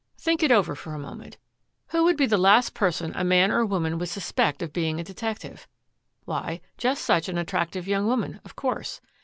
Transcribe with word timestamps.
"Think 0.17 0.41
it 0.41 0.51
over 0.51 0.73
for 0.73 0.95
a 0.95 0.97
moment. 0.97 1.37
Who 1.89 2.03
would 2.05 2.17
be 2.17 2.25
the 2.25 2.35
last 2.39 2.73
person 2.73 3.11
a 3.13 3.23
man 3.23 3.51
or 3.51 3.63
woman 3.63 3.99
would 3.99 4.09
suspect 4.09 4.63
of 4.63 4.73
being 4.73 4.99
a 4.99 5.03
detective? 5.03 5.67
Why, 6.25 6.59
just 6.75 7.05
such 7.05 7.29
an 7.29 7.37
attractive 7.37 7.87
young 7.87 8.07
woman, 8.07 8.41
of 8.43 8.55
course. 8.55 8.99